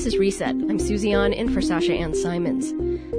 [0.00, 0.48] This is Reset.
[0.48, 2.72] I'm Susie An in for Sasha Ann Simons.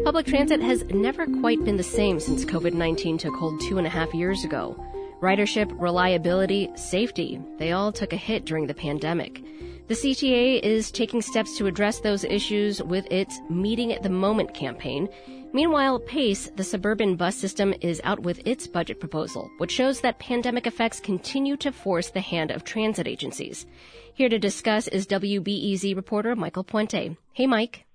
[0.03, 3.85] Public transit has never quite been the same since COVID 19 took hold two and
[3.85, 4.83] a half years ago.
[5.21, 9.43] Ridership, reliability, safety, they all took a hit during the pandemic.
[9.89, 14.55] The CTA is taking steps to address those issues with its Meeting at the Moment
[14.55, 15.07] campaign.
[15.53, 20.17] Meanwhile, PACE, the suburban bus system, is out with its budget proposal, which shows that
[20.17, 23.65] pandemic effects continue to force the hand of transit agencies.
[24.13, 27.17] Here to discuss is WBEZ reporter Michael Puente.
[27.33, 27.85] Hey, Mike.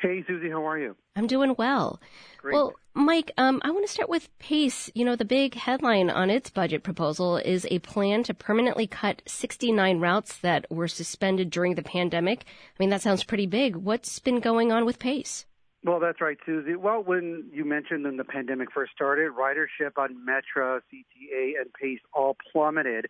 [0.00, 0.96] Hey, Susie, how are you?
[1.14, 2.00] I'm doing well.
[2.38, 2.54] Great.
[2.54, 4.90] Well, Mike, um, I want to start with PACE.
[4.92, 9.22] You know, the big headline on its budget proposal is a plan to permanently cut
[9.26, 12.40] 69 routes that were suspended during the pandemic.
[12.46, 13.76] I mean, that sounds pretty big.
[13.76, 15.44] What's been going on with PACE?
[15.82, 16.76] Well, that's right, Susie.
[16.76, 22.00] Well, when you mentioned when the pandemic first started, ridership on Metra, CTA, and PACE
[22.12, 23.06] all plummeted.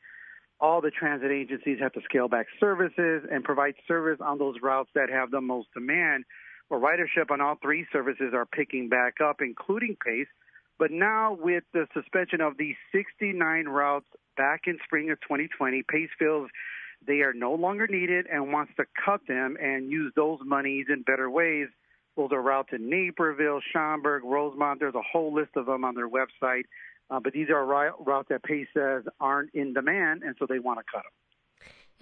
[0.61, 4.91] All the transit agencies have to scale back services and provide service on those routes
[4.95, 6.25] that have the most demand.
[6.69, 10.29] Well, ridership on all three services are picking back up, including PACE.
[10.79, 16.11] But now, with the suspension of these 69 routes back in spring of 2020, PACE
[16.19, 16.49] feels
[17.05, 21.03] they are no longer needed and wants to cut them and use those monies in
[21.03, 21.69] better ways
[22.17, 24.81] those are routes in Naperville, Schaumburg, Rosemont.
[24.81, 26.65] There's a whole list of them on their website.
[27.11, 30.79] Uh, but these are routes that PACE says aren't in demand, and so they want
[30.79, 31.13] to cut them.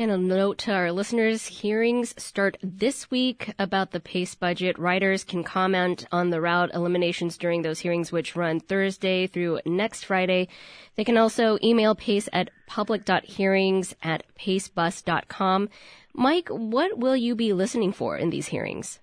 [0.01, 4.79] And a note to our listeners, hearings start this week about the PACE budget.
[4.79, 10.05] Riders can comment on the route eliminations during those hearings, which run Thursday through next
[10.05, 10.47] Friday.
[10.95, 15.69] They can also email PACE at public.hearings at pacebus.com.
[16.15, 19.01] Mike, what will you be listening for in these hearings?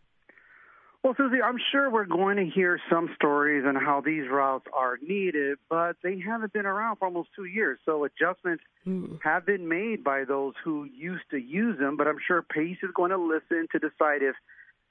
[1.05, 4.97] Well, Susie, I'm sure we're going to hear some stories on how these routes are
[5.07, 7.77] needed, but they haven't been around for almost two years.
[7.85, 9.19] So adjustments mm.
[9.23, 12.89] have been made by those who used to use them, but I'm sure PACE is
[12.95, 14.33] going to listen to decide if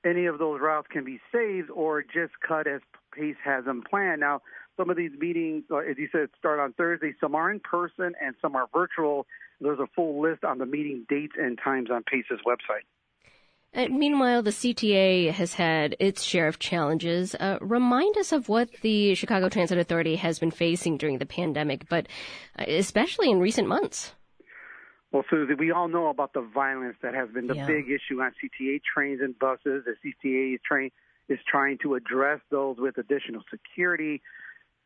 [0.04, 2.80] any of those routes can be saved or just cut as
[3.12, 4.20] PACE has them planned.
[4.20, 4.40] Now,
[4.76, 7.14] some of these meetings, uh, as you said, start on Thursday.
[7.20, 9.26] Some are in person and some are virtual.
[9.60, 12.86] There's a full list on the meeting dates and times on PACE's website.
[13.74, 17.34] Uh, meanwhile, the CTA has had its share of challenges.
[17.34, 21.88] Uh, remind us of what the Chicago Transit Authority has been facing during the pandemic,
[21.88, 22.06] but
[22.58, 24.14] uh, especially in recent months.
[25.10, 27.66] Well, Susie, we all know about the violence that has been the yeah.
[27.66, 29.84] big issue on CTA trains and buses.
[29.84, 30.90] The CTA is, train,
[31.28, 34.22] is trying to address those with additional security.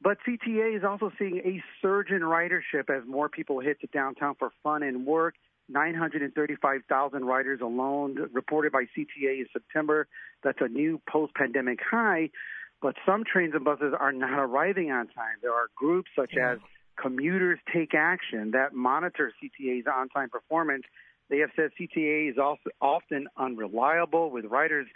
[0.01, 4.35] But CTA is also seeing a surge in ridership as more people hit to downtown
[4.39, 5.35] for fun and work.
[5.69, 10.07] 935,000 riders alone reported by CTA in September.
[10.43, 12.31] That's a new post pandemic high.
[12.81, 15.37] But some trains and buses are not arriving on time.
[15.43, 16.53] There are groups such yeah.
[16.53, 16.59] as
[17.01, 20.85] Commuters Take Action that monitor CTA's on time performance.
[21.29, 24.87] They have said CTA is also often unreliable, with riders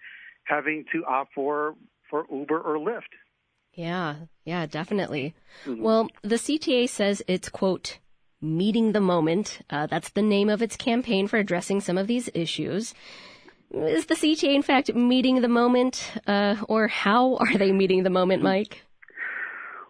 [0.45, 1.75] having to opt for,
[2.09, 3.13] for Uber or Lyft.
[3.75, 5.35] Yeah, yeah, definitely.
[5.67, 5.83] Mm-hmm.
[5.83, 7.99] Well, the CTA says it's, quote,
[8.43, 9.61] Meeting the Moment.
[9.71, 12.93] Uh, that's the name of its campaign for addressing some of these issues.
[13.73, 18.11] Is the CTA, in fact, meeting the moment, uh, or how are they meeting the
[18.11, 18.83] moment, Mike?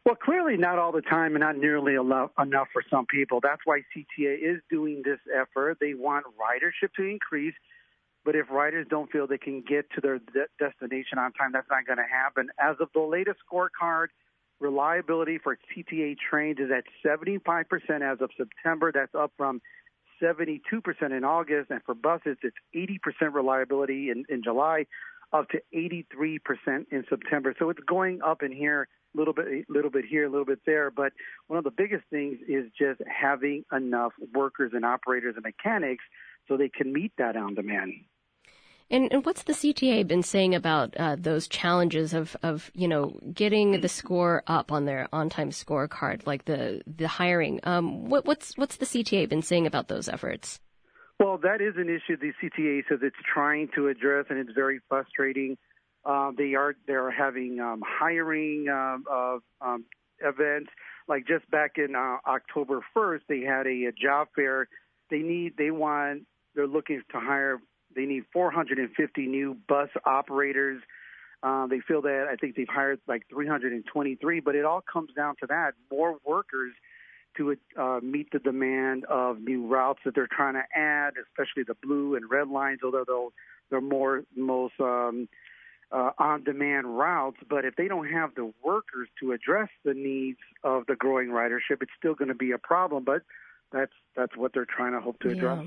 [0.05, 2.31] Well, clearly not all the time and not nearly enough,
[2.73, 3.41] for some people.
[3.41, 5.79] That's why CTA is doing this effort.
[5.81, 7.55] They want ridership to increase,
[8.25, 11.71] but if riders don't feel they can get to their de- destination on time, that's
[11.71, 12.49] not going to happen.
[12.59, 14.09] As of the latest scorecard,
[14.63, 17.65] reliability for CTA trains is at 75%
[18.01, 18.93] as of September.
[18.93, 19.61] That's up from
[20.23, 20.61] 72%
[21.11, 21.71] in August.
[21.71, 24.87] And for buses, it's 80% reliability in, in July,
[25.33, 27.55] up to 83% in September.
[27.59, 30.47] So it's going up in here a little bit, a little bit here, a little
[30.47, 30.91] bit there.
[30.91, 31.13] But
[31.49, 36.05] one of the biggest things is just having enough workers and operators and mechanics
[36.49, 37.93] so they can meet that on demand.
[38.93, 43.19] And, and what's the CTA been saying about uh, those challenges of, of you know
[43.33, 47.59] getting the score up on their on-time scorecard, like the the hiring?
[47.65, 50.61] Um, what, what's what's the CTA been saying about those efforts?
[51.19, 54.81] Well, that is an issue the CTA says it's trying to address, and it's very
[54.91, 55.57] frustrating.
[56.05, 59.85] Uh, they are they are having um, hiring um, uh, um,
[60.21, 60.71] events.
[61.09, 64.69] Like just back in uh, October 1st, they had a, a job fair.
[65.11, 67.59] They need they want they're looking to hire
[67.95, 70.83] they need 450 new bus operators.
[71.43, 75.37] Uh, they feel that I think they've hired like 323, but it all comes down
[75.41, 76.73] to that: more workers
[77.37, 81.77] to uh, meet the demand of new routes that they're trying to add, especially the
[81.83, 83.33] blue and red lines, although
[83.71, 85.29] they're more most um,
[85.91, 87.39] uh, on-demand routes.
[87.49, 91.81] But if they don't have the workers to address the needs of the growing ridership,
[91.83, 93.05] it's still going to be a problem.
[93.05, 93.23] But
[93.73, 95.59] that's that's what they're trying to hope to address.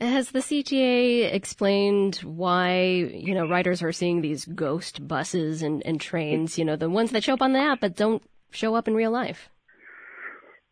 [0.00, 6.00] Has the CTA explained why, you know, riders are seeing these ghost buses and, and
[6.00, 8.88] trains, you know, the ones that show up on the app but don't show up
[8.88, 9.48] in real life?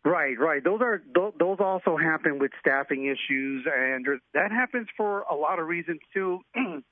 [0.05, 0.61] Right, right.
[0.61, 5.67] Those are those also happen with staffing issues, and that happens for a lot of
[5.67, 6.39] reasons too.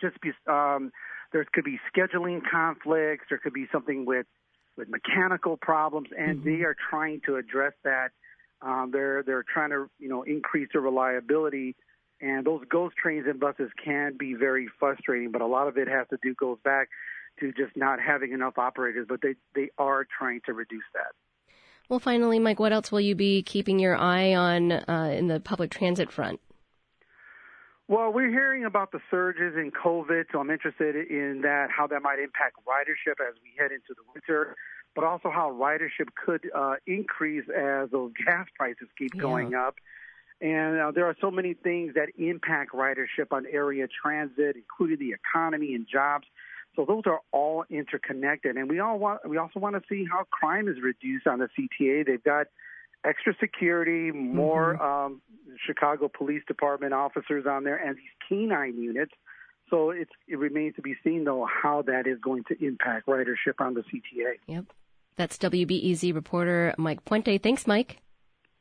[0.00, 0.92] Just be, um,
[1.32, 3.24] there could be scheduling conflicts.
[3.30, 4.26] There could be something with
[4.76, 6.48] with mechanical problems, and mm-hmm.
[6.48, 8.10] they are trying to address that
[8.62, 11.76] um, they're they're trying to you know increase the reliability,
[12.20, 15.32] and those ghost trains and buses can be very frustrating.
[15.32, 16.88] But a lot of it has to do goes back
[17.40, 19.06] to just not having enough operators.
[19.08, 21.12] But they they are trying to reduce that.
[21.88, 25.40] Well, finally, Mike, what else will you be keeping your eye on uh, in the
[25.40, 26.40] public transit front?
[27.88, 32.00] Well, we're hearing about the surges in COVID, so I'm interested in that, how that
[32.02, 34.54] might impact ridership as we head into the winter
[34.94, 39.20] but also how ridership could uh, increase as those gas prices keep yeah.
[39.20, 39.76] going up.
[40.40, 45.14] And uh, there are so many things that impact ridership on area transit, including the
[45.14, 46.26] economy and jobs.
[46.76, 49.28] So those are all interconnected, and we all want.
[49.28, 52.06] We also want to see how crime is reduced on the CTA.
[52.06, 52.46] They've got
[53.04, 54.82] extra security, more mm-hmm.
[54.82, 55.22] um,
[55.66, 59.12] Chicago Police Department officers on there, and these canine units.
[59.68, 63.60] So it's, it remains to be seen, though, how that is going to impact ridership
[63.60, 64.34] on the CTA.
[64.46, 64.64] Yep.
[65.20, 67.36] That's WBEZ reporter Mike Puente.
[67.42, 67.98] Thanks, Mike.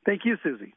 [0.05, 0.73] Thank you, Susie.